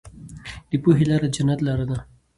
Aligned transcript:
د 0.69 0.71
پوهې 0.83 1.05
لاره 1.09 1.27
د 1.31 1.33
جنت 1.35 1.59
لاره 1.67 1.85
ده. 1.89 1.97